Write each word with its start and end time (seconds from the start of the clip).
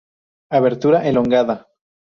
Abertura 0.59 1.03
elongada. 1.11 1.61